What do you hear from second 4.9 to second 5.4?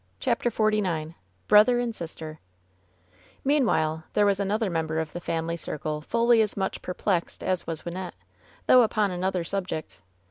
of the